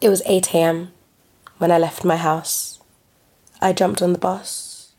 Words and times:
It 0.00 0.08
was 0.08 0.22
8 0.24 0.54
a.m. 0.54 0.92
when 1.58 1.70
I 1.70 1.76
left 1.76 2.06
my 2.06 2.16
house. 2.16 2.78
I 3.60 3.74
jumped 3.74 4.00
on 4.00 4.14
the 4.14 4.18
bus. 4.18 4.92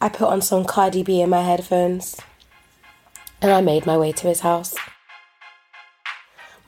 I 0.00 0.08
put 0.08 0.28
on 0.28 0.40
some 0.40 0.64
Cardi 0.64 1.02
B 1.02 1.20
in 1.20 1.28
my 1.28 1.42
headphones. 1.42 2.16
And 3.42 3.52
I 3.52 3.60
made 3.60 3.84
my 3.84 3.98
way 3.98 4.12
to 4.12 4.28
his 4.28 4.40
house. 4.40 4.74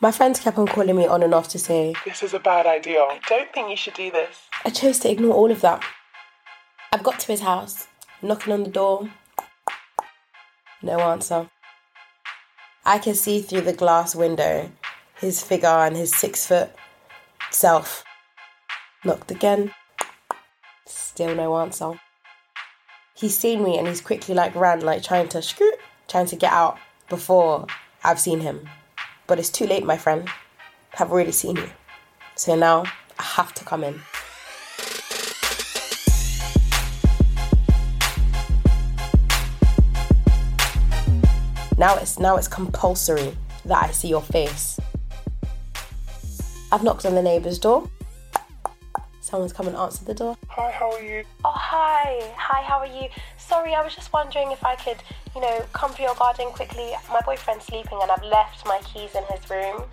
My 0.02 0.12
friends 0.12 0.38
kept 0.38 0.58
on 0.58 0.66
calling 0.66 0.96
me 0.96 1.06
on 1.06 1.22
and 1.22 1.32
off 1.32 1.48
to 1.48 1.58
say, 1.58 1.94
This 2.04 2.22
is 2.22 2.34
a 2.34 2.38
bad 2.38 2.66
idea. 2.66 3.00
I 3.00 3.18
don't 3.26 3.50
think 3.54 3.70
you 3.70 3.76
should 3.76 3.94
do 3.94 4.10
this. 4.10 4.36
I 4.66 4.68
chose 4.68 4.98
to 4.98 5.10
ignore 5.10 5.32
all 5.32 5.50
of 5.50 5.62
that. 5.62 5.82
I've 6.92 7.02
got 7.02 7.20
to 7.20 7.28
his 7.28 7.40
house, 7.40 7.86
knocking 8.20 8.52
on 8.52 8.64
the 8.64 8.70
door. 8.70 9.08
No 10.82 11.00
answer. 11.00 11.48
I 12.84 12.98
can 12.98 13.14
see 13.14 13.40
through 13.40 13.62
the 13.62 13.72
glass 13.72 14.14
window 14.14 14.70
his 15.16 15.42
figure 15.42 15.68
and 15.68 15.96
his 15.96 16.14
six 16.14 16.46
foot 16.46 16.70
self. 17.54 18.04
Knocked 19.04 19.30
again. 19.30 19.72
Still 20.86 21.34
no 21.34 21.56
answer. 21.56 22.00
He's 23.14 23.36
seen 23.36 23.62
me 23.62 23.78
and 23.78 23.86
he's 23.86 24.00
quickly 24.00 24.34
like 24.34 24.54
ran, 24.54 24.80
like 24.80 25.02
trying 25.02 25.28
to 25.30 25.42
scoot, 25.42 25.74
trying 26.08 26.26
to 26.26 26.36
get 26.36 26.52
out 26.52 26.78
before 27.08 27.66
I've 28.02 28.20
seen 28.20 28.40
him. 28.40 28.68
But 29.26 29.38
it's 29.38 29.50
too 29.50 29.66
late, 29.66 29.84
my 29.84 29.96
friend. 29.96 30.28
I've 30.98 31.12
already 31.12 31.32
seen 31.32 31.56
you. 31.56 31.70
So 32.34 32.56
now 32.56 32.84
I 33.18 33.22
have 33.22 33.54
to 33.54 33.64
come 33.64 33.84
in. 33.84 34.00
Now 41.78 41.96
it's 41.96 42.18
now 42.18 42.36
it's 42.36 42.48
compulsory 42.48 43.36
that 43.64 43.82
I 43.82 43.90
see 43.90 44.08
your 44.08 44.22
face. 44.22 44.78
I've 46.72 46.82
knocked 46.82 47.04
on 47.04 47.14
the 47.14 47.22
neighbour's 47.22 47.58
door. 47.58 47.86
Someone's 49.20 49.52
come 49.52 49.68
and 49.68 49.76
answered 49.76 50.06
the 50.06 50.14
door. 50.14 50.38
Hi, 50.48 50.70
how 50.70 50.90
are 50.90 51.02
you? 51.02 51.22
Oh 51.44 51.52
hi, 51.54 52.32
hi, 52.34 52.62
how 52.62 52.78
are 52.78 52.86
you? 52.86 53.10
Sorry, 53.36 53.74
I 53.74 53.84
was 53.84 53.94
just 53.94 54.10
wondering 54.14 54.50
if 54.52 54.64
I 54.64 54.74
could, 54.76 54.96
you 55.34 55.42
know, 55.42 55.62
come 55.74 55.92
to 55.92 56.02
your 56.02 56.14
garden 56.14 56.46
quickly. 56.46 56.92
My 57.10 57.20
boyfriend's 57.26 57.66
sleeping 57.66 57.98
and 58.00 58.10
I've 58.10 58.24
left 58.24 58.64
my 58.64 58.80
keys 58.86 59.14
in 59.14 59.22
his 59.24 59.50
room. 59.50 59.84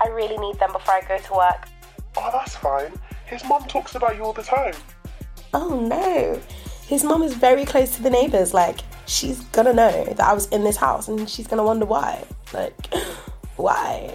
I 0.00 0.08
really 0.08 0.36
need 0.38 0.58
them 0.58 0.72
before 0.72 0.94
I 0.94 1.02
go 1.02 1.18
to 1.18 1.34
work. 1.34 1.68
Oh, 2.16 2.30
that's 2.32 2.56
fine. 2.56 2.92
His 3.26 3.44
mum 3.44 3.64
talks 3.68 3.94
about 3.94 4.16
you 4.16 4.24
all 4.24 4.32
the 4.32 4.42
time. 4.42 4.74
Oh 5.52 5.78
no. 5.78 6.40
His 6.88 7.04
mum 7.04 7.22
is 7.22 7.34
very 7.34 7.64
close 7.64 7.94
to 7.94 8.02
the 8.02 8.10
neighbours. 8.10 8.52
Like, 8.52 8.80
she's 9.06 9.40
gonna 9.52 9.72
know 9.72 10.04
that 10.04 10.20
I 10.20 10.32
was 10.32 10.48
in 10.48 10.64
this 10.64 10.76
house 10.76 11.06
and 11.06 11.30
she's 11.30 11.46
gonna 11.46 11.64
wonder 11.64 11.86
why. 11.86 12.24
Like, 12.52 12.92
why? 13.56 14.12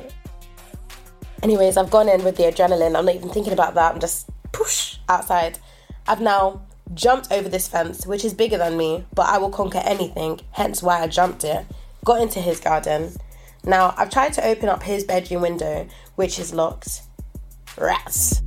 Anyways, 1.42 1.78
I've 1.78 1.90
gone 1.90 2.10
in 2.10 2.24
with 2.24 2.36
the 2.36 2.44
adrenaline. 2.44 2.98
I'm 2.98 3.06
not 3.06 3.16
even 3.16 3.30
thinking 3.30 3.54
about 3.54 3.74
that. 3.76 3.94
I'm 3.94 4.00
just 4.00 4.30
push 4.52 4.98
outside. 5.08 5.58
I've 6.08 6.22
now 6.22 6.62
jumped 6.94 7.32
over 7.32 7.48
this 7.48 7.68
fence, 7.68 8.06
which 8.06 8.26
is 8.26 8.34
bigger 8.34 8.58
than 8.58 8.76
me, 8.76 9.06
but 9.14 9.28
I 9.28 9.38
will 9.38 9.50
conquer 9.50 9.82
anything, 9.86 10.42
hence 10.52 10.84
why 10.84 11.02
I 11.02 11.08
jumped 11.08 11.44
it. 11.44 11.66
Got 12.04 12.22
into 12.22 12.40
his 12.40 12.60
garden. 12.60 13.14
Now, 13.64 13.94
I've 13.98 14.10
tried 14.10 14.34
to 14.34 14.46
open 14.46 14.70
up 14.70 14.84
his 14.84 15.04
bedroom 15.04 15.42
window, 15.42 15.88
which 16.16 16.40
is 16.40 16.54
locked. 16.54 17.02
Rats. 17.78 18.42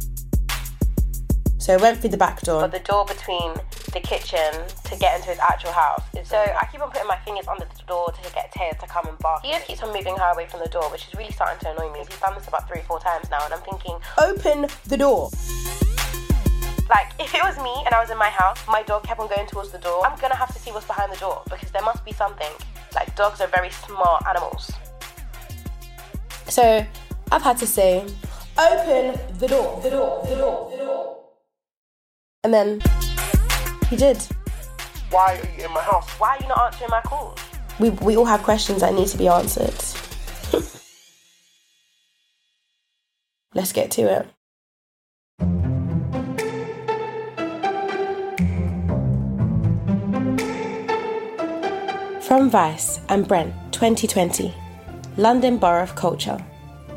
So 1.59 1.75
I 1.75 1.77
went 1.77 2.00
through 2.00 2.11
the 2.11 2.16
back 2.16 2.41
door. 2.43 2.62
But 2.62 2.72
the 2.72 2.81
door 2.81 3.05
between 3.06 3.55
the 3.92 4.00
kitchen 4.00 4.53
to 4.84 4.97
get 4.97 5.16
into 5.16 5.30
his 5.30 5.38
actual 5.38 5.72
house. 5.72 6.03
So 6.25 6.36
I 6.38 6.66
keep 6.70 6.80
on 6.80 6.91
putting 6.91 7.08
my 7.08 7.19
fingers 7.25 7.47
under 7.47 7.64
the 7.64 7.82
door 7.86 8.10
to 8.10 8.32
get 8.32 8.53
Taya 8.53 8.78
to 8.78 8.86
come 8.86 9.06
and 9.06 9.19
bark. 9.19 9.42
He 9.42 9.50
just 9.53 9.66
keeps 9.66 9.82
on 9.82 9.92
moving 9.92 10.16
her 10.16 10.32
away 10.32 10.47
from 10.47 10.60
the 10.60 10.69
door, 10.69 10.91
which 10.91 11.06
is 11.06 11.14
really 11.14 11.32
starting 11.32 11.58
to 11.60 11.72
annoy 11.72 11.92
me. 11.92 12.00
He's 12.00 12.19
done 12.19 12.34
this 12.34 12.48
about 12.48 12.69
three, 12.69 12.80
four 12.88 13.00
times 13.00 13.30
now, 13.30 13.44
and 13.44 13.53
I'm 13.53 13.60
thinking, 13.60 13.98
open 14.19 14.66
the 14.86 14.97
door. 14.97 15.30
Like, 16.88 17.12
if 17.19 17.34
it 17.34 17.42
was 17.42 17.56
me 17.58 17.72
and 17.86 17.94
I 17.94 18.00
was 18.00 18.10
in 18.10 18.19
my 18.19 18.28
house, 18.30 18.58
my 18.69 18.82
dog 18.82 19.04
kept 19.04 19.20
on 19.20 19.28
going 19.28 19.47
towards 19.47 19.70
the 19.70 19.78
door, 19.78 20.06
I'm 20.06 20.19
gonna 20.19 20.36
have 20.36 20.53
to 20.53 20.59
see 20.59 20.70
what's 20.72 20.86
behind 20.86 21.12
the 21.12 21.16
door 21.16 21.42
because 21.48 21.70
there 21.70 21.82
must 21.82 22.04
be 22.04 22.12
something. 22.12 22.53
Like, 22.94 23.14
dogs 23.16 23.41
are 23.41 23.48
very 23.48 23.70
smart 23.70 24.24
animals. 24.26 24.70
So, 26.48 26.84
I've 27.30 27.42
had 27.42 27.56
to 27.59 27.66
say, 27.66 28.04
open 28.59 29.19
the 29.38 29.48
door, 29.48 29.80
the 29.82 29.91
door, 29.91 30.26
the 30.28 30.34
door, 30.34 30.70
the 30.70 30.76
door. 30.76 31.19
And 32.44 32.53
then 32.53 32.80
he 33.92 33.97
did. 33.98 34.16
Why 35.10 35.34
are 35.34 35.58
you 35.58 35.66
in 35.66 35.72
my 35.72 35.82
house? 35.82 36.08
Why 36.19 36.36
are 36.36 36.38
you 36.41 36.48
not 36.48 36.72
answering 36.72 36.91
my 36.91 37.03
calls? 37.03 37.38
We, 37.78 37.91
we 37.91 38.16
all 38.16 38.25
have 38.25 38.42
questions 38.42 38.80
that 38.80 38.94
need 38.94 39.08
to 39.08 39.19
be 39.19 39.28
answered. 39.28 39.75
Let's 43.54 43.72
get 43.72 43.91
to 43.92 44.03
it. 44.03 44.26
From 52.22 52.48
Vice 52.48 53.00
and 53.10 53.28
Brent 53.28 53.53
2020, 53.72 54.54
London 55.19 55.59
Borough 55.59 55.82
of 55.82 55.94
Culture. 55.94 56.42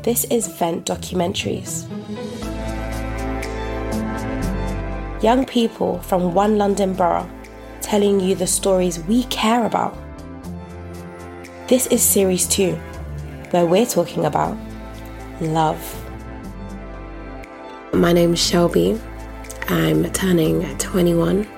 This 0.02 0.24
is 0.24 0.46
Vent 0.46 0.86
Documentaries. 0.86 1.84
Young 5.22 5.46
people 5.46 5.98
from 6.02 6.34
one 6.34 6.58
London 6.58 6.92
borough 6.92 7.28
telling 7.80 8.20
you 8.20 8.34
the 8.34 8.46
stories 8.46 8.98
we 9.04 9.24
care 9.24 9.64
about. 9.64 9.96
This 11.68 11.86
is 11.86 12.02
series 12.02 12.46
two, 12.46 12.74
where 13.50 13.64
we're 13.64 13.86
talking 13.86 14.26
about 14.26 14.58
love. 15.40 15.80
My 17.94 18.12
name 18.12 18.34
is 18.34 18.46
Shelby. 18.46 19.00
I'm 19.68 20.12
turning 20.12 20.76
21, 20.76 21.48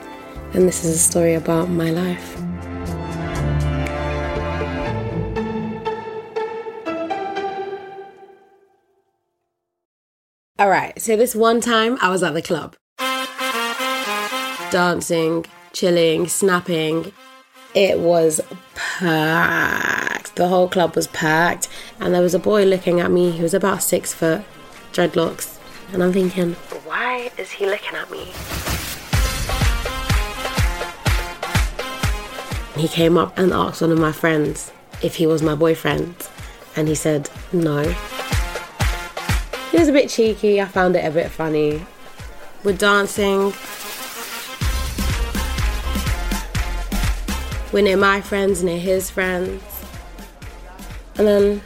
and 0.54 0.68
this 0.68 0.84
is 0.84 0.94
a 0.94 0.98
story 0.98 1.34
about 1.34 1.68
my 1.68 1.90
life. 1.90 2.36
All 10.60 10.68
right, 10.68 11.00
so 11.00 11.16
this 11.16 11.34
one 11.34 11.60
time 11.60 11.98
I 12.00 12.08
was 12.08 12.22
at 12.22 12.34
the 12.34 12.42
club, 12.42 12.76
dancing, 14.70 15.46
chilling, 15.72 16.28
snapping. 16.28 17.12
It 17.74 17.98
was 17.98 18.40
packed. 18.74 20.36
The 20.36 20.48
whole 20.48 20.68
club 20.68 20.96
was 20.96 21.06
packed, 21.08 21.68
and 22.00 22.14
there 22.14 22.22
was 22.22 22.34
a 22.34 22.38
boy 22.38 22.64
looking 22.64 23.00
at 23.00 23.10
me. 23.10 23.30
He 23.30 23.42
was 23.42 23.54
about 23.54 23.82
six 23.82 24.12
foot, 24.12 24.42
dreadlocks, 24.92 25.58
and 25.92 26.02
I'm 26.02 26.12
thinking, 26.12 26.54
why 26.84 27.30
is 27.36 27.50
he 27.50 27.66
looking 27.66 27.94
at 27.94 28.10
me? 28.10 28.32
He 32.80 32.88
came 32.88 33.18
up 33.18 33.36
and 33.38 33.52
asked 33.52 33.82
one 33.82 33.90
of 33.90 33.98
my 33.98 34.12
friends 34.12 34.72
if 35.02 35.16
he 35.16 35.26
was 35.26 35.42
my 35.42 35.54
boyfriend, 35.54 36.14
and 36.76 36.88
he 36.88 36.94
said 36.94 37.28
no. 37.52 37.82
He 39.70 39.78
was 39.78 39.88
a 39.88 39.92
bit 39.92 40.08
cheeky. 40.08 40.60
I 40.60 40.64
found 40.64 40.96
it 40.96 41.04
a 41.04 41.10
bit 41.10 41.30
funny. 41.30 41.84
We're 42.64 42.76
dancing. 42.76 43.52
We're 47.72 47.82
near 47.82 47.98
my 47.98 48.22
friends, 48.22 48.62
near 48.62 48.78
his 48.78 49.10
friends. 49.10 49.62
And 51.16 51.26
then 51.26 51.62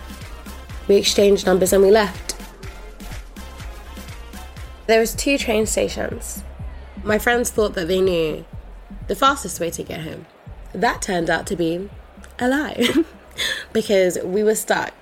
we 0.88 0.96
exchanged 0.96 1.46
numbers 1.46 1.72
and 1.72 1.82
we 1.82 1.90
left. 1.90 2.36
There 4.86 4.98
was 4.98 5.14
two 5.14 5.38
train 5.38 5.66
stations. 5.66 6.42
My 7.04 7.18
friends 7.18 7.50
thought 7.50 7.74
that 7.74 7.86
they 7.86 8.00
knew 8.00 8.44
the 9.06 9.14
fastest 9.14 9.60
way 9.60 9.70
to 9.70 9.82
get 9.84 10.00
home. 10.00 10.26
That 10.74 11.02
turned 11.02 11.30
out 11.30 11.46
to 11.48 11.56
be 11.56 11.88
a 12.38 12.48
lie 12.48 12.88
because 13.72 14.18
we 14.24 14.42
were 14.42 14.56
stuck 14.56 14.92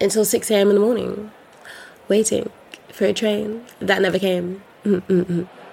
until 0.00 0.24
6 0.24 0.50
a.m. 0.50 0.68
in 0.68 0.74
the 0.74 0.80
morning 0.80 1.30
waiting 2.08 2.50
for 2.92 3.06
a 3.06 3.12
train 3.12 3.64
that 3.80 4.02
never 4.02 4.18
came. 4.18 4.62
Mm-mm-mm. 4.84 5.48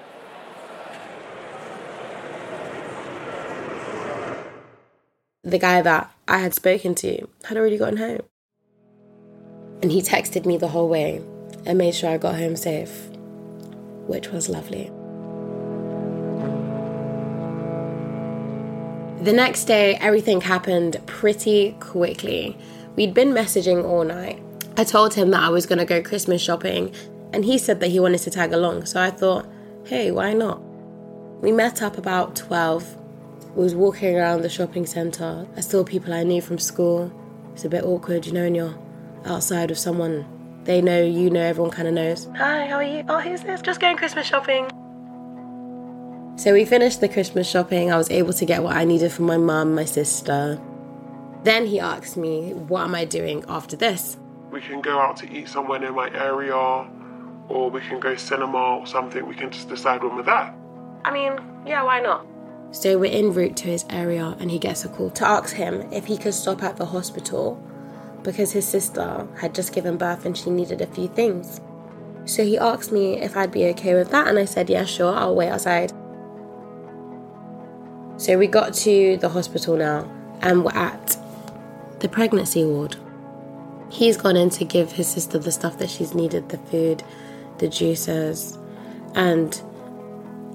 The 5.44 5.58
guy 5.58 5.82
that 5.82 6.08
I 6.28 6.38
had 6.38 6.54
spoken 6.54 6.94
to 6.96 7.26
had 7.44 7.56
already 7.56 7.76
gotten 7.76 7.96
home. 7.96 8.20
And 9.82 9.90
he 9.90 10.00
texted 10.00 10.46
me 10.46 10.56
the 10.56 10.68
whole 10.68 10.88
way 10.88 11.20
and 11.66 11.76
made 11.76 11.96
sure 11.96 12.10
I 12.10 12.16
got 12.16 12.36
home 12.36 12.54
safe, 12.54 13.08
which 14.06 14.28
was 14.28 14.48
lovely. 14.48 14.92
The 19.24 19.32
next 19.32 19.64
day, 19.64 19.96
everything 19.96 20.42
happened 20.42 21.00
pretty 21.06 21.72
quickly. 21.80 22.56
We'd 22.94 23.12
been 23.12 23.32
messaging 23.32 23.84
all 23.84 24.04
night. 24.04 24.40
I 24.76 24.84
told 24.84 25.14
him 25.14 25.32
that 25.32 25.42
I 25.42 25.48
was 25.48 25.66
going 25.66 25.80
to 25.80 25.84
go 25.84 26.02
Christmas 26.02 26.40
shopping, 26.40 26.94
and 27.32 27.44
he 27.44 27.58
said 27.58 27.80
that 27.80 27.88
he 27.88 27.98
wanted 27.98 28.20
to 28.20 28.30
tag 28.30 28.52
along, 28.52 28.84
so 28.84 29.00
I 29.00 29.10
thought, 29.10 29.46
hey, 29.86 30.12
why 30.12 30.34
not? 30.34 30.60
We 31.40 31.50
met 31.50 31.82
up 31.82 31.98
about 31.98 32.36
12. 32.36 32.96
We 33.54 33.62
was 33.62 33.74
walking 33.74 34.16
around 34.16 34.42
the 34.42 34.48
shopping 34.48 34.86
centre. 34.86 35.46
I 35.56 35.60
saw 35.60 35.84
people 35.84 36.14
I 36.14 36.22
knew 36.22 36.40
from 36.40 36.58
school. 36.58 37.12
It's 37.52 37.64
a 37.64 37.68
bit 37.68 37.84
awkward, 37.84 38.24
you 38.24 38.32
know, 38.32 38.44
when 38.44 38.54
you're 38.54 38.78
outside 39.26 39.68
with 39.68 39.78
someone 39.78 40.26
they 40.64 40.80
know, 40.80 41.02
you 41.02 41.28
know, 41.28 41.40
everyone 41.40 41.72
kind 41.72 41.88
of 41.88 41.94
knows. 41.94 42.28
Hi, 42.36 42.66
how 42.66 42.76
are 42.76 42.82
you? 42.84 43.04
Oh, 43.08 43.20
who's 43.20 43.42
this? 43.42 43.60
Just 43.62 43.80
going 43.80 43.96
Christmas 43.96 44.26
shopping. 44.26 44.68
So 46.36 46.52
we 46.52 46.64
finished 46.64 47.00
the 47.00 47.08
Christmas 47.08 47.48
shopping. 47.48 47.92
I 47.92 47.96
was 47.96 48.10
able 48.10 48.32
to 48.34 48.44
get 48.44 48.62
what 48.62 48.76
I 48.76 48.84
needed 48.84 49.12
for 49.12 49.22
my 49.22 49.36
mum, 49.36 49.74
my 49.74 49.84
sister. 49.84 50.60
Then 51.42 51.66
he 51.66 51.80
asked 51.80 52.16
me, 52.16 52.52
What 52.54 52.82
am 52.82 52.94
I 52.94 53.04
doing 53.04 53.44
after 53.48 53.76
this? 53.76 54.16
We 54.50 54.60
can 54.60 54.80
go 54.80 55.00
out 55.00 55.16
to 55.18 55.30
eat 55.30 55.48
somewhere 55.48 55.80
near 55.80 55.92
my 55.92 56.10
area, 56.14 56.54
or 56.54 57.70
we 57.70 57.80
can 57.80 57.98
go 57.98 58.14
cinema 58.14 58.78
or 58.78 58.86
something. 58.86 59.26
We 59.26 59.34
can 59.34 59.50
just 59.50 59.68
decide 59.68 60.02
when 60.04 60.14
we're 60.14 60.22
there. 60.22 60.54
I 61.04 61.12
mean, 61.12 61.40
yeah, 61.66 61.82
why 61.82 62.00
not? 62.00 62.24
So 62.72 62.98
we're 62.98 63.12
en 63.12 63.34
route 63.34 63.56
to 63.58 63.66
his 63.66 63.84
area, 63.90 64.34
and 64.40 64.50
he 64.50 64.58
gets 64.58 64.84
a 64.84 64.88
call 64.88 65.10
to 65.10 65.28
ask 65.28 65.54
him 65.54 65.92
if 65.92 66.06
he 66.06 66.16
could 66.16 66.32
stop 66.32 66.62
at 66.62 66.78
the 66.78 66.86
hospital 66.86 67.62
because 68.22 68.52
his 68.52 68.66
sister 68.66 69.28
had 69.38 69.54
just 69.54 69.74
given 69.74 69.98
birth 69.98 70.24
and 70.24 70.36
she 70.36 70.48
needed 70.48 70.80
a 70.80 70.86
few 70.86 71.08
things. 71.08 71.60
So 72.24 72.44
he 72.44 72.56
asked 72.56 72.90
me 72.90 73.20
if 73.20 73.36
I'd 73.36 73.50
be 73.50 73.66
okay 73.66 73.94
with 73.94 74.10
that, 74.10 74.26
and 74.26 74.38
I 74.38 74.46
said, 74.46 74.70
Yeah, 74.70 74.86
sure, 74.86 75.14
I'll 75.14 75.34
wait 75.34 75.50
outside. 75.50 75.92
So 78.16 78.38
we 78.38 78.46
got 78.46 78.72
to 78.74 79.18
the 79.18 79.28
hospital 79.28 79.76
now, 79.76 80.10
and 80.40 80.64
we're 80.64 80.72
at 80.72 81.18
the 81.98 82.08
pregnancy 82.08 82.64
ward. 82.64 82.96
He's 83.90 84.16
gone 84.16 84.36
in 84.36 84.48
to 84.50 84.64
give 84.64 84.92
his 84.92 85.08
sister 85.08 85.38
the 85.38 85.52
stuff 85.52 85.76
that 85.76 85.90
she's 85.90 86.14
needed 86.14 86.48
the 86.48 86.56
food, 86.58 87.02
the 87.58 87.68
juices, 87.68 88.56
and 89.14 89.60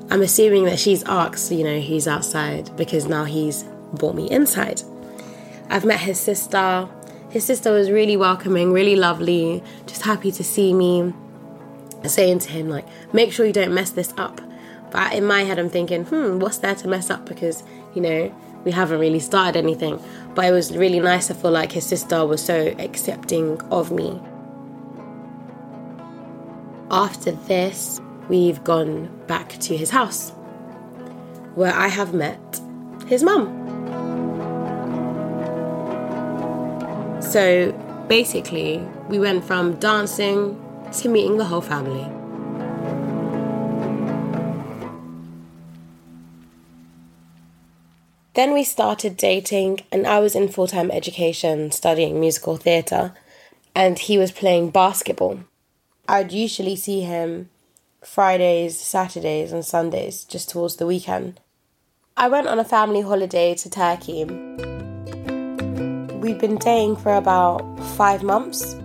I'm 0.10 0.22
assuming 0.22 0.64
that 0.66 0.80
she's 0.80 1.04
asked, 1.04 1.52
you 1.52 1.64
know, 1.64 1.80
who's 1.82 2.08
outside 2.08 2.76
because 2.78 3.08
now 3.08 3.26
he's 3.26 3.64
brought 3.94 4.16
me 4.16 4.30
inside. 4.32 4.82
I've 5.70 5.84
met 5.84 6.00
his 6.00 6.20
sister, 6.20 6.88
his 7.30 7.44
sister 7.44 7.74
was 7.74 7.92
really 7.92 8.16
welcoming, 8.16 8.72
really 8.72 8.96
lovely, 8.96 9.62
just 9.86 10.04
happy 10.04 10.32
to 10.32 10.44
see 10.44 10.74
me. 10.74 11.14
Saying 12.06 12.40
to 12.40 12.50
him, 12.50 12.70
like, 12.70 12.86
make 13.12 13.34
sure 13.34 13.46
you 13.46 13.52
don't 13.52 13.74
mess 13.74 13.90
this 13.90 14.14
up. 14.18 14.40
But 14.92 15.14
in 15.14 15.26
my 15.26 15.44
head, 15.44 15.60
I'm 15.60 15.70
thinking, 15.70 16.06
hmm, 16.06 16.40
what's 16.40 16.60
there 16.60 16.76
to 16.76 16.88
mess 16.88 17.10
up? 17.10 17.26
Because, 17.26 17.64
you 17.94 18.02
know, 18.02 18.34
we 18.64 18.72
haven't 18.72 19.00
really 19.00 19.20
started 19.20 19.58
anything. 19.58 20.02
But 20.34 20.46
it 20.46 20.52
was 20.52 20.76
really 20.78 21.02
nice. 21.02 21.30
I 21.30 21.34
feel 21.34 21.52
like 21.52 21.74
his 21.74 21.86
sister 21.86 22.26
was 22.26 22.42
so 22.42 22.74
accepting 22.80 23.60
of 23.72 23.92
me. 23.92 24.22
After 26.92 27.32
this, 27.32 28.00
we've 28.30 28.64
gone 28.64 29.10
back 29.28 29.58
to 29.60 29.78
his 29.78 29.90
house 29.90 30.32
where 31.56 31.74
I 31.74 31.88
have 31.88 32.14
met 32.14 32.62
his 33.08 33.24
mum. 33.24 33.54
So 37.22 37.72
basically, 38.08 38.78
we 39.10 39.20
went 39.20 39.44
from 39.44 39.76
dancing 39.80 40.62
to 40.94 41.10
meeting 41.10 41.38
the 41.38 41.46
whole 41.46 41.62
family. 41.62 42.06
Then 48.34 48.54
we 48.54 48.64
started 48.64 49.18
dating, 49.18 49.80
and 49.92 50.06
I 50.06 50.20
was 50.20 50.36
in 50.36 50.48
full 50.48 50.68
time 50.68 50.92
education 50.92 51.72
studying 51.72 52.20
musical 52.20 52.56
theatre, 52.56 53.14
and 53.74 53.98
he 53.98 54.20
was 54.20 54.32
playing 54.32 54.70
basketball. 54.70 55.40
I'd 56.08 56.32
usually 56.32 56.76
see 56.76 57.02
him 57.02 57.50
Fridays, 58.08 58.80
Saturdays, 58.80 59.52
and 59.52 59.64
Sundays, 59.64 60.24
just 60.24 60.50
towards 60.50 60.78
the 60.78 60.88
weekend. 60.88 61.40
I 62.16 62.30
went 62.30 62.48
on 62.48 62.58
a 62.58 62.64
family 62.64 63.02
holiday 63.02 63.54
to 63.56 63.70
Turkey 63.70 64.26
we'd 66.28 66.40
been 66.40 66.58
dating 66.58 66.98
for 66.98 67.14
about 67.16 67.62
five 67.96 68.22
months. 68.22 68.76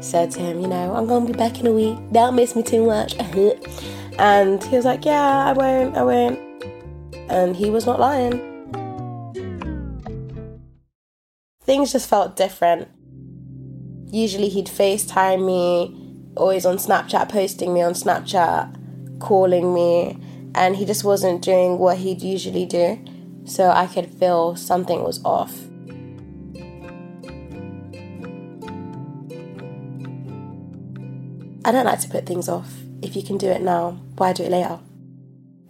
Said 0.00 0.32
to 0.32 0.40
him, 0.40 0.60
you 0.60 0.66
know, 0.66 0.94
I'm 0.94 1.06
gonna 1.06 1.26
be 1.26 1.32
back 1.32 1.60
in 1.60 1.66
a 1.66 1.72
week. 1.72 1.96
Don't 2.10 2.34
miss 2.34 2.56
me 2.56 2.62
too 2.62 2.84
much. 2.84 3.14
and 4.18 4.62
he 4.64 4.76
was 4.76 4.84
like, 4.84 5.04
yeah, 5.04 5.46
I 5.46 5.52
won't, 5.52 5.96
I 5.96 6.02
won't. 6.02 6.38
And 7.28 7.54
he 7.54 7.70
was 7.70 7.86
not 7.86 8.00
lying. 8.00 8.32
Things 11.62 11.92
just 11.92 12.08
felt 12.08 12.36
different. 12.36 12.88
Usually 14.10 14.48
he'd 14.48 14.66
FaceTime 14.66 15.46
me, 15.46 16.03
always 16.36 16.66
on 16.66 16.76
Snapchat, 16.76 17.28
posting 17.28 17.72
me 17.72 17.82
on 17.82 17.92
Snapchat, 17.92 19.20
calling 19.20 19.74
me, 19.74 20.18
and 20.54 20.76
he 20.76 20.84
just 20.84 21.04
wasn't 21.04 21.42
doing 21.42 21.78
what 21.78 21.98
he'd 21.98 22.22
usually 22.22 22.66
do. 22.66 22.98
So 23.44 23.70
I 23.70 23.86
could 23.86 24.08
feel 24.14 24.56
something 24.56 25.02
was 25.02 25.22
off. 25.24 25.52
I 31.66 31.72
don't 31.72 31.86
like 31.86 32.00
to 32.00 32.08
put 32.08 32.26
things 32.26 32.48
off. 32.48 32.72
If 33.00 33.16
you 33.16 33.22
can 33.22 33.38
do 33.38 33.48
it 33.48 33.62
now, 33.62 33.92
why 34.16 34.32
do 34.32 34.44
it 34.44 34.50
later? 34.50 34.78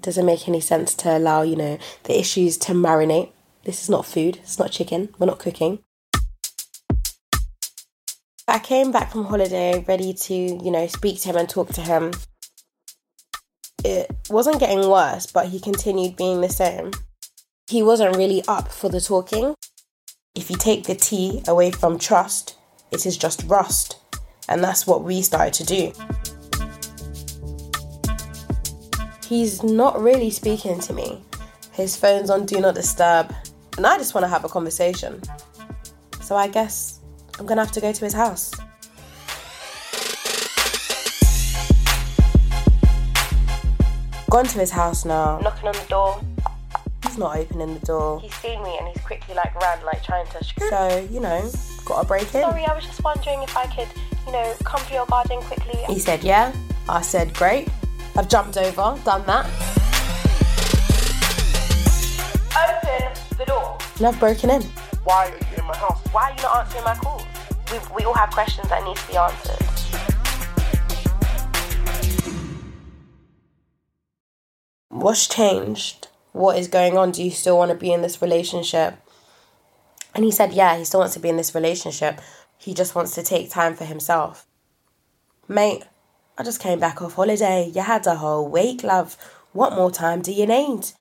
Doesn't 0.01 0.27
make 0.27 0.49
any 0.49 0.61
sense 0.61 0.95
to 0.97 1.17
allow, 1.17 1.43
you 1.43 1.57
know, 1.57 1.79
the 2.05 2.19
issues 2.19 2.57
to 2.59 2.73
marinate. 2.73 3.31
This 3.65 3.83
is 3.83 3.89
not 3.89 4.05
food, 4.05 4.37
it's 4.39 4.59
not 4.59 4.71
chicken, 4.71 5.15
we're 5.19 5.27
not 5.27 5.39
cooking. 5.39 5.79
I 8.55 8.61
came 8.61 8.93
back 8.93 9.11
from 9.11 9.25
holiday 9.25 9.85
ready 9.89 10.15
to, 10.15 10.33
you 10.33 10.71
know, 10.71 10.87
speak 10.87 11.21
to 11.23 11.31
him 11.31 11.35
and 11.35 11.49
talk 11.49 11.71
to 11.71 11.81
him. 11.81 12.13
It 13.85 14.09
wasn't 14.31 14.61
getting 14.61 14.89
worse, 14.89 15.27
but 15.27 15.49
he 15.49 15.59
continued 15.59 16.15
being 16.15 16.41
the 16.41 16.49
same. 16.49 16.93
He 17.69 17.83
wasn't 17.83 18.17
really 18.17 18.45
up 18.47 18.71
for 18.71 18.89
the 18.89 19.01
talking. 19.01 19.57
If 20.37 20.51
you 20.51 20.57
take 20.57 20.85
the 20.85 20.95
T 20.95 21.43
away 21.49 21.73
from 21.73 21.99
trust, 21.99 22.57
it 22.93 23.05
is 23.05 23.17
just 23.17 23.43
rust. 23.49 23.97
And 24.49 24.63
that's 24.63 24.87
what 24.87 25.03
we 25.03 25.21
started 25.23 25.55
to 25.55 25.65
do. 25.65 25.93
He's 29.29 29.65
not 29.65 30.01
really 30.01 30.31
speaking 30.31 30.79
to 30.79 30.93
me. 30.93 31.25
His 31.73 31.97
phone's 31.97 32.31
on 32.31 32.47
Do 32.47 32.61
Not 32.61 32.77
Disturb, 32.77 33.35
and 33.77 33.85
I 33.85 33.99
just 33.99 34.15
want 34.15 34.23
to 34.23 34.29
have 34.29 34.45
a 34.45 34.49
conversation. 34.49 35.21
So 36.21 36.37
I 36.37 36.47
guess 36.47 36.94
I'm 37.39 37.47
gonna 37.47 37.63
have 37.63 37.73
to 37.73 37.81
go 37.81 37.93
to 37.93 38.05
his 38.05 38.15
house. 38.15 38.53
Gone 44.31 44.47
to 44.47 44.59
his 44.59 44.71
house 44.71 45.05
now. 45.05 45.39
Knocking 45.41 45.69
on 45.69 45.75
the 45.75 45.87
door. 45.89 46.21
He's 47.05 47.19
not 47.19 47.37
opening 47.37 47.75
the 47.75 47.87
door. 47.87 48.21
He's 48.21 48.35
seen 48.37 48.63
me 48.63 48.77
and 48.79 48.89
he's 48.89 49.05
quickly 49.05 49.35
like 49.35 49.55
ran, 49.61 49.85
like 49.85 50.03
trying 50.03 50.27
to. 50.27 50.45
So 50.69 51.09
you 51.11 51.21
know, 51.21 51.51
gotta 51.85 52.07
break 52.07 52.35
in. 52.35 52.43
Sorry, 52.43 52.65
I 52.65 52.75
was 52.75 52.85
just 52.85 53.05
wondering 53.05 53.43
if 53.43 53.57
I 53.57 53.67
could 53.67 53.89
you 54.27 54.33
know, 54.33 54.55
come 54.65 54.85
to 54.87 54.95
your 54.95 55.07
garden 55.07 55.41
quickly? 55.43 55.81
He 55.87 55.99
said, 55.99 56.25
yeah. 56.25 56.53
I 56.89 57.03
said, 57.03 57.35
great. 57.35 57.69
I've 58.17 58.29
jumped 58.29 58.57
over, 58.57 58.99
done 59.05 59.25
that. 59.27 59.47
Open 62.57 63.39
the 63.39 63.45
door. 63.45 63.79
And 63.99 64.07
I've 64.07 64.19
broken 64.21 64.51
in. 64.51 64.63
Why 65.05 65.27
are 65.27 65.31
you 65.31 65.59
in 65.59 65.65
my 65.67 65.77
house? 65.77 66.01
Why 66.13 66.31
are 66.31 66.35
you 66.37 66.43
not 66.43 66.65
answering 66.65 66.85
my 66.85 66.95
calls? 66.95 67.24
We, 67.75 67.81
we 67.97 68.05
all 68.05 68.15
have 68.15 68.31
questions 68.31 68.69
that 68.69 68.85
need 68.85 68.97
to 68.97 69.09
be 69.09 69.17
answered. 69.17 69.67
What's 74.91 75.27
changed? 75.27 76.07
What 76.31 76.57
is 76.57 76.69
going 76.69 76.97
on? 76.97 77.11
Do 77.11 77.25
you 77.25 77.33
still 77.33 77.59
want 77.59 77.73
to 77.73 77.77
be 77.77 77.93
in 77.93 78.03
this 78.03 78.23
relationship? 78.23 78.95
And 80.15 80.25
he 80.25 80.31
said, 80.31 80.53
yeah, 80.53 80.77
he 80.77 80.85
still 80.85 81.01
wants 81.01 81.15
to 81.15 81.21
be 81.21 81.29
in 81.29 81.37
this 81.37 81.53
relationship, 81.53 82.21
he 82.59 82.75
just 82.75 82.95
wants 82.95 83.17
to 83.17 83.25
take 83.25 83.51
time 83.51 83.75
for 83.75 83.85
himself. 83.85 84.47
Mate, 85.49 85.83
I 86.39 86.45
just 86.45 86.61
came 86.61 86.79
back 86.79 87.03
off 87.03 87.15
holiday. 87.15 87.73
You 87.75 87.83
had 87.83 88.07
a 88.07 88.15
whole 88.15 88.49
week, 88.49 88.85
love. 88.85 89.17
What 89.53 89.75
more 89.75 89.91
time 89.91 90.23
do 90.23 90.33
you 90.33 90.47
need? 90.47 90.93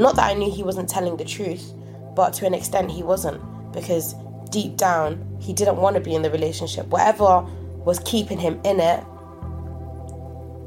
Not 0.00 0.16
that 0.16 0.30
I 0.30 0.34
knew 0.34 0.50
he 0.50 0.62
wasn't 0.62 0.88
telling 0.88 1.18
the 1.18 1.24
truth, 1.26 1.74
but 2.14 2.32
to 2.34 2.46
an 2.46 2.54
extent 2.54 2.90
he 2.90 3.02
wasn't, 3.02 3.40
because 3.72 4.14
deep 4.50 4.76
down, 4.76 5.38
he 5.40 5.52
didn't 5.52 5.76
want 5.76 5.96
to 5.96 6.00
be 6.00 6.14
in 6.14 6.22
the 6.22 6.30
relationship. 6.30 6.86
Whatever 6.86 7.42
was 7.84 7.98
keeping 8.00 8.38
him 8.38 8.60
in 8.64 8.80
it 8.80 9.02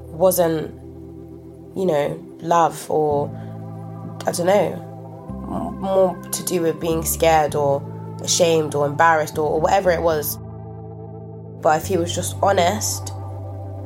wasn't, 0.08 0.74
you 1.78 1.86
know, 1.86 2.22
love 2.40 2.90
or 2.90 3.30
I 4.26 4.32
don't 4.32 4.48
know, 4.48 4.76
more 5.80 6.20
to 6.32 6.44
do 6.44 6.62
with 6.62 6.80
being 6.80 7.04
scared 7.04 7.54
or 7.54 7.84
ashamed 8.24 8.74
or 8.74 8.86
embarrassed 8.88 9.38
or, 9.38 9.48
or 9.48 9.62
whatever 9.62 9.92
it 9.92 10.02
was. 10.02 10.38
But 11.62 11.82
if 11.82 11.88
he 11.88 11.98
was 11.98 12.14
just 12.14 12.36
honest, 12.42 13.12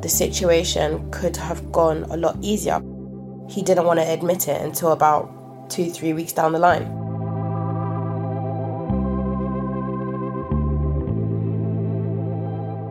the 0.02 0.10
situation 0.10 1.12
could 1.12 1.36
have 1.36 1.72
gone 1.72 2.04
a 2.10 2.18
lot 2.18 2.38
easier. 2.42 2.82
He 3.50 3.62
didn't 3.62 3.86
want 3.86 4.00
to 4.00 4.10
admit 4.10 4.48
it 4.48 4.62
until 4.62 4.92
about 4.92 5.70
two, 5.70 5.90
three 5.90 6.14
weeks 6.14 6.32
down 6.32 6.54
the 6.54 6.60
line. 6.60 7.09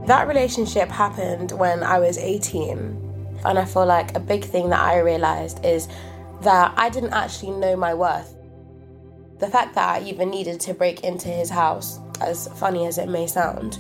That 0.09 0.27
relationship 0.27 0.89
happened 0.89 1.53
when 1.53 1.83
I 1.83 1.99
was 1.99 2.17
18. 2.17 3.41
And 3.45 3.59
I 3.59 3.67
feel 3.67 3.85
like 3.85 4.17
a 4.17 4.21
big 4.21 4.43
thing 4.43 4.71
that 4.71 4.81
I 4.81 5.01
realized 5.01 5.63
is 5.63 5.87
that 6.41 6.73
I 6.79 6.89
didn't 6.89 7.13
actually 7.13 7.53
know 7.53 7.77
my 7.77 7.93
worth. 7.93 8.35
The 9.39 9.49
fact 9.49 9.75
that 9.75 9.87
I 9.87 10.07
even 10.09 10.31
needed 10.31 10.61
to 10.61 10.73
break 10.73 11.05
into 11.05 11.29
his 11.29 11.51
house, 11.51 11.99
as 12.23 12.49
funny 12.59 12.87
as 12.87 12.97
it 12.97 13.11
may 13.11 13.27
sound, 13.27 13.79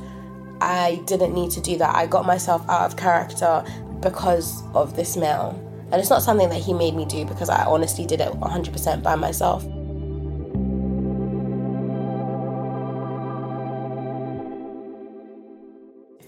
I 0.61 1.00
didn't 1.06 1.32
need 1.32 1.50
to 1.52 1.62
do 1.62 1.78
that. 1.78 1.97
I 1.97 2.06
got 2.06 2.26
myself 2.26 2.62
out 2.68 2.85
of 2.85 2.99
character 2.99 3.64
because 4.00 4.62
of 4.75 4.97
this 4.97 5.16
male. 5.16 5.58
And 5.90 5.99
it's 5.99 6.11
not 6.11 6.23
something 6.23 6.50
that 6.50 6.61
he 6.61 6.75
made 6.75 6.94
me 6.94 7.06
do 7.06 7.25
because 7.25 7.49
I 7.49 7.64
honestly 7.64 8.04
did 8.04 8.20
it 8.20 8.32
100% 8.32 9.02
by 9.02 9.14
myself. 9.14 9.64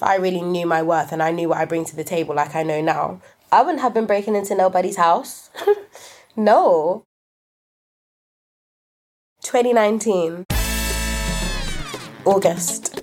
I 0.02 0.16
really 0.16 0.40
knew 0.40 0.66
my 0.66 0.82
worth 0.82 1.12
and 1.12 1.22
I 1.22 1.30
knew 1.30 1.48
what 1.48 1.58
I 1.58 1.64
bring 1.64 1.84
to 1.86 1.96
the 1.96 2.04
table 2.04 2.34
like 2.34 2.54
I 2.54 2.62
know 2.62 2.80
now, 2.80 3.20
I 3.52 3.62
wouldn't 3.62 3.82
have 3.82 3.94
been 3.94 4.06
breaking 4.06 4.36
into 4.36 4.54
nobody's 4.54 4.96
house. 4.96 5.50
no. 6.36 7.04
2019, 9.42 10.44
August, 12.24 13.02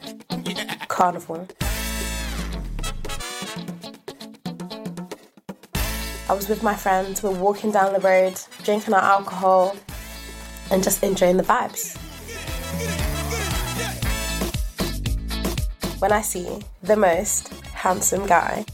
Carnival. 0.87 1.47
I 6.29 6.33
was 6.33 6.49
with 6.49 6.61
my 6.61 6.75
friends, 6.75 7.23
we're 7.23 7.31
walking 7.31 7.71
down 7.71 7.93
the 7.93 7.99
road, 7.99 8.39
drinking 8.63 8.93
our 8.93 9.01
alcohol, 9.01 9.75
and 10.69 10.83
just 10.83 11.03
enjoying 11.03 11.37
the 11.37 11.43
vibes. 11.43 11.97
when 15.99 16.11
I 16.11 16.21
see 16.21 16.47
the 16.87 16.95
most 16.95 17.49
handsome 17.73 18.25
guy, 18.25 18.65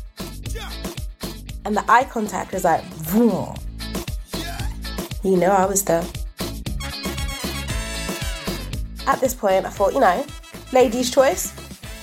and 1.65 1.75
the 1.75 1.83
eye 1.91 2.03
contact 2.03 2.53
was 2.53 2.63
like, 2.63 2.83
Vroom. 2.83 3.55
you 5.23 5.37
know, 5.37 5.51
I 5.51 5.65
was 5.65 5.83
there. 5.83 6.03
At 9.07 9.19
this 9.19 9.33
point, 9.33 9.65
I 9.65 9.69
thought, 9.69 9.93
you 9.93 9.99
know, 9.99 10.25
lady's 10.71 11.09
choice. 11.11 11.53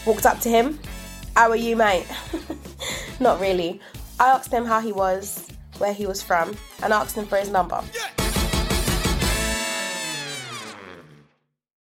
Walked 0.05 0.26
up 0.26 0.40
to 0.40 0.49
him. 0.49 0.79
How 1.37 1.49
are 1.50 1.57
you, 1.57 1.76
mate? 1.76 2.07
Not 3.21 3.40
really. 3.40 3.81
I 4.19 4.29
asked 4.31 4.52
him 4.52 4.64
how 4.64 4.81
he 4.81 4.93
was, 4.93 5.47
where 5.79 5.93
he 5.93 6.07
was 6.07 6.23
from, 6.23 6.57
and 6.83 6.93
asked 6.93 7.17
him 7.17 7.26
for 7.26 7.37
his 7.37 7.50
number. 7.50 7.83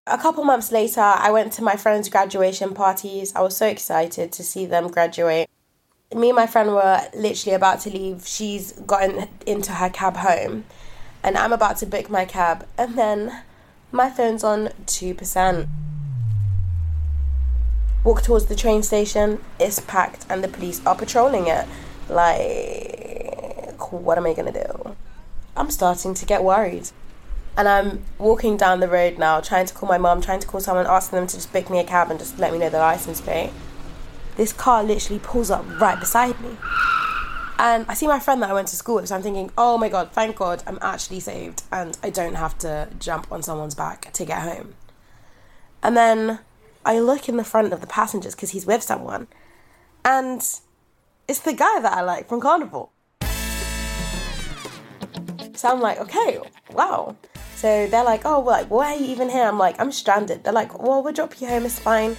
A 0.06 0.18
couple 0.18 0.44
months 0.44 0.70
later, 0.70 1.00
I 1.00 1.30
went 1.30 1.54
to 1.54 1.62
my 1.62 1.76
friend's 1.76 2.10
graduation 2.10 2.74
parties. 2.74 3.34
I 3.34 3.40
was 3.40 3.56
so 3.56 3.66
excited 3.66 4.32
to 4.32 4.42
see 4.42 4.66
them 4.66 4.88
graduate. 4.88 5.48
Me 6.14 6.28
and 6.28 6.36
my 6.36 6.46
friend 6.46 6.74
were 6.74 7.00
literally 7.14 7.54
about 7.54 7.80
to 7.80 7.90
leave. 7.90 8.26
She's 8.26 8.72
gotten 8.72 9.28
into 9.46 9.72
her 9.72 9.88
cab 9.88 10.18
home, 10.18 10.64
and 11.22 11.38
I'm 11.38 11.54
about 11.54 11.78
to 11.78 11.86
book 11.86 12.10
my 12.10 12.26
cab, 12.26 12.66
and 12.76 12.98
then 12.98 13.44
my 13.92 14.10
phone's 14.10 14.44
on 14.44 14.68
2%. 14.84 15.68
Walk 18.04 18.20
towards 18.20 18.44
the 18.44 18.54
train 18.54 18.82
station, 18.82 19.40
it's 19.58 19.80
packed, 19.80 20.26
and 20.28 20.44
the 20.44 20.48
police 20.48 20.84
are 20.84 20.94
patrolling 20.94 21.46
it. 21.46 21.66
Like, 22.10 23.80
what 23.90 24.18
am 24.18 24.26
I 24.26 24.34
gonna 24.34 24.52
do? 24.52 24.96
I'm 25.56 25.70
starting 25.70 26.12
to 26.12 26.26
get 26.26 26.44
worried. 26.44 26.90
And 27.56 27.68
I'm 27.68 28.04
walking 28.18 28.56
down 28.56 28.80
the 28.80 28.88
road 28.88 29.18
now, 29.18 29.40
trying 29.40 29.66
to 29.66 29.74
call 29.74 29.88
my 29.88 29.98
mum, 29.98 30.20
trying 30.20 30.40
to 30.40 30.46
call 30.46 30.60
someone, 30.60 30.86
asking 30.86 31.18
them 31.18 31.26
to 31.28 31.36
just 31.36 31.52
book 31.52 31.70
me 31.70 31.78
a 31.78 31.84
cab 31.84 32.10
and 32.10 32.18
just 32.18 32.38
let 32.38 32.52
me 32.52 32.58
know 32.58 32.68
the 32.68 32.78
license 32.78 33.20
plate. 33.20 33.52
This 34.36 34.52
car 34.52 34.82
literally 34.82 35.20
pulls 35.20 35.50
up 35.50 35.64
right 35.80 35.98
beside 35.98 36.40
me. 36.40 36.56
And 37.56 37.86
I 37.88 37.94
see 37.94 38.08
my 38.08 38.18
friend 38.18 38.42
that 38.42 38.50
I 38.50 38.52
went 38.52 38.66
to 38.68 38.76
school 38.76 38.96
with, 38.96 39.06
so 39.06 39.14
I'm 39.14 39.22
thinking, 39.22 39.52
oh 39.56 39.78
my 39.78 39.88
god, 39.88 40.10
thank 40.10 40.34
god, 40.34 40.64
I'm 40.66 40.78
actually 40.82 41.20
saved 41.20 41.62
and 41.70 41.96
I 42.02 42.10
don't 42.10 42.34
have 42.34 42.58
to 42.58 42.88
jump 42.98 43.30
on 43.30 43.44
someone's 43.44 43.76
back 43.76 44.12
to 44.14 44.24
get 44.24 44.42
home. 44.42 44.74
And 45.80 45.96
then 45.96 46.40
I 46.84 46.98
look 46.98 47.28
in 47.28 47.36
the 47.36 47.44
front 47.44 47.72
of 47.72 47.80
the 47.80 47.86
passengers 47.86 48.34
because 48.34 48.50
he's 48.50 48.66
with 48.66 48.82
someone, 48.82 49.28
and 50.04 50.40
it's 51.28 51.38
the 51.38 51.52
guy 51.52 51.78
that 51.80 51.92
I 51.92 52.00
like 52.00 52.28
from 52.28 52.40
Carnival. 52.40 52.90
So 55.54 55.68
I'm 55.68 55.80
like, 55.80 56.00
okay, 56.00 56.40
wow. 56.72 57.16
So 57.56 57.86
they're 57.86 58.04
like, 58.04 58.22
oh, 58.24 58.40
like, 58.40 58.70
why 58.70 58.94
are 58.94 58.96
you 58.96 59.06
even 59.06 59.28
here? 59.28 59.44
I'm 59.44 59.58
like, 59.58 59.80
I'm 59.80 59.92
stranded. 59.92 60.44
They're 60.44 60.52
like, 60.52 60.82
well, 60.82 61.02
we'll 61.02 61.12
drop 61.12 61.40
you 61.40 61.48
home, 61.48 61.64
it's 61.64 61.78
fine. 61.78 62.16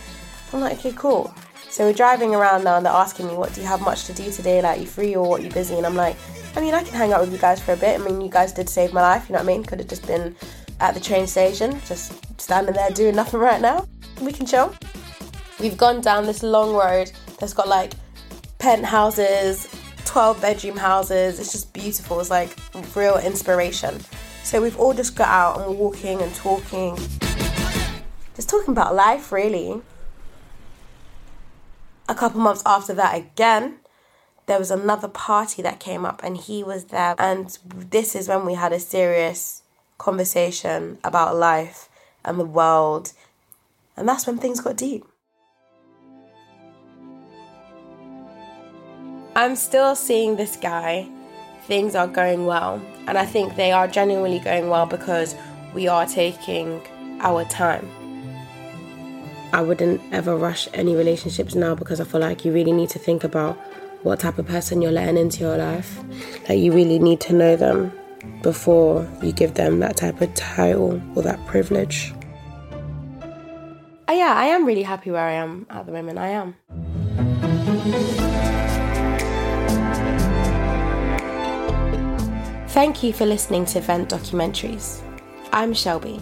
I'm 0.53 0.61
like, 0.61 0.79
okay, 0.79 0.93
cool. 0.93 1.33
So 1.69 1.85
we're 1.85 1.93
driving 1.93 2.33
around 2.33 2.63
now 2.63 2.77
and 2.77 2.85
they're 2.85 2.93
asking 2.93 3.27
me, 3.27 3.35
what 3.35 3.53
do 3.53 3.61
you 3.61 3.67
have 3.67 3.81
much 3.81 4.05
to 4.05 4.13
do 4.13 4.31
today? 4.31 4.61
Like, 4.61 4.79
you 4.79 4.85
free 4.87 5.15
or 5.15 5.27
what, 5.27 5.43
you 5.43 5.49
busy? 5.49 5.75
And 5.75 5.85
I'm 5.85 5.95
like, 5.95 6.15
I 6.55 6.61
mean, 6.61 6.73
I 6.73 6.83
can 6.83 6.93
hang 6.93 7.11
out 7.11 7.21
with 7.21 7.33
you 7.33 7.37
guys 7.37 7.61
for 7.61 7.73
a 7.73 7.77
bit. 7.77 7.99
I 7.99 8.03
mean, 8.03 8.21
you 8.21 8.29
guys 8.29 8.53
did 8.53 8.69
save 8.69 8.93
my 8.93 9.01
life, 9.01 9.27
you 9.27 9.33
know 9.33 9.39
what 9.39 9.49
I 9.49 9.53
mean? 9.53 9.63
Could 9.63 9.79
have 9.79 9.89
just 9.89 10.07
been 10.07 10.35
at 10.79 10.93
the 10.93 10.99
train 10.99 11.27
station, 11.27 11.79
just 11.85 12.13
standing 12.39 12.73
there 12.73 12.89
doing 12.91 13.15
nothing 13.15 13.39
right 13.39 13.61
now. 13.61 13.87
We 14.21 14.31
can 14.31 14.45
chill. 14.45 14.73
We've 15.59 15.77
gone 15.77 16.01
down 16.01 16.25
this 16.25 16.43
long 16.43 16.73
road 16.73 17.11
that's 17.39 17.53
got 17.53 17.67
like 17.67 17.93
penthouses, 18.57 19.67
12 20.05 20.41
bedroom 20.41 20.77
houses. 20.77 21.39
It's 21.39 21.51
just 21.51 21.73
beautiful. 21.73 22.19
It's 22.19 22.29
like 22.29 22.55
real 22.95 23.17
inspiration. 23.17 23.99
So 24.45 24.61
we've 24.61 24.77
all 24.77 24.93
just 24.93 25.15
got 25.15 25.27
out 25.27 25.57
and 25.57 25.65
we're 25.65 25.73
walking 25.73 26.21
and 26.21 26.33
talking. 26.35 26.95
Just 28.35 28.47
talking 28.47 28.73
about 28.73 28.93
life, 28.93 29.31
really. 29.31 29.81
A 32.07 32.13
couple 32.13 32.39
months 32.39 32.61
after 32.63 32.93
that, 32.93 33.17
again, 33.17 33.79
there 34.45 34.59
was 34.59 34.69
another 34.69 35.07
party 35.07 35.63
that 35.63 35.79
came 35.79 36.05
up 36.05 36.21
and 36.23 36.37
he 36.37 36.63
was 36.63 36.85
there. 36.85 37.15
And 37.17 37.57
this 37.73 38.15
is 38.15 38.27
when 38.27 38.45
we 38.45 38.53
had 38.53 38.71
a 38.71 38.79
serious 38.79 39.63
conversation 39.97 40.99
about 41.03 41.35
life 41.35 41.89
and 42.23 42.39
the 42.39 42.45
world. 42.45 43.13
And 43.97 44.07
that's 44.07 44.27
when 44.27 44.37
things 44.37 44.59
got 44.59 44.77
deep. 44.77 45.05
I'm 49.35 49.55
still 49.55 49.95
seeing 49.95 50.35
this 50.35 50.55
guy 50.55 51.09
things 51.63 51.95
are 51.95 52.07
going 52.07 52.45
well. 52.45 52.79
And 53.07 53.17
I 53.17 53.25
think 53.25 53.55
they 53.55 53.71
are 53.71 53.87
genuinely 53.87 54.39
going 54.39 54.69
well 54.69 54.85
because 54.85 55.35
we 55.73 55.87
are 55.87 56.05
taking 56.05 56.81
our 57.19 57.45
time. 57.45 57.89
I 59.53 59.61
wouldn't 59.61 60.01
ever 60.11 60.35
rush 60.35 60.67
any 60.73 60.95
relationships 60.95 61.55
now 61.55 61.75
because 61.75 62.01
I 62.01 62.03
feel 62.03 62.19
like 62.19 62.43
you 62.43 62.51
really 62.51 62.71
need 62.71 62.89
to 62.89 62.99
think 62.99 63.23
about 63.23 63.55
what 64.03 64.19
type 64.19 64.37
of 64.37 64.45
person 64.45 64.81
you're 64.81 64.91
letting 64.91 65.17
into 65.17 65.39
your 65.39 65.57
life. 65.57 66.03
Like 66.49 66.59
you 66.59 66.73
really 66.73 66.99
need 66.99 67.21
to 67.21 67.33
know 67.33 67.55
them 67.55 67.91
before 68.41 69.07
you 69.23 69.31
give 69.31 69.53
them 69.53 69.79
that 69.79 69.97
type 69.97 70.19
of 70.21 70.33
title 70.35 71.01
or 71.15 71.23
that 71.23 71.43
privilege. 71.47 72.13
Uh, 74.07 74.13
yeah, 74.13 74.33
I 74.35 74.45
am 74.45 74.65
really 74.65 74.83
happy 74.83 75.09
where 75.09 75.25
I 75.25 75.33
am 75.33 75.65
at 75.69 75.85
the 75.85 75.91
moment. 75.91 76.19
I 76.19 76.27
am. 76.29 76.55
Thank 82.75 83.03
you 83.03 83.13
for 83.13 83.25
listening 83.25 83.63
to 83.67 83.79
Vent 83.79 84.09
Documentaries. 84.09 85.01
I'm 85.53 85.73
Shelby. 85.73 86.19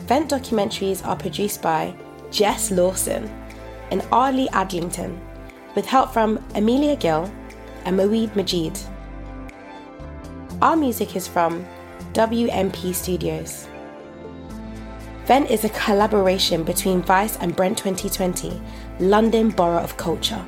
Vent 0.00 0.28
Documentaries 0.28 1.06
are 1.06 1.14
produced 1.14 1.62
by 1.62 1.94
Jess 2.32 2.72
Lawson 2.72 3.30
and 3.92 4.04
Arlie 4.10 4.48
Adlington, 4.48 5.16
with 5.76 5.86
help 5.86 6.12
from 6.12 6.44
Amelia 6.56 6.96
Gill 6.96 7.30
and 7.84 7.96
Moeed 7.96 8.34
Majid. 8.34 8.76
Our 10.60 10.74
music 10.74 11.14
is 11.14 11.28
from 11.28 11.64
WMP 12.12 12.92
Studios. 12.92 13.68
Vent 15.26 15.52
is 15.52 15.62
a 15.62 15.68
collaboration 15.68 16.64
between 16.64 17.00
Vice 17.00 17.36
and 17.36 17.54
Brent 17.54 17.78
2020, 17.78 18.60
London 18.98 19.50
Borough 19.50 19.84
of 19.84 19.96
Culture. 19.96 20.44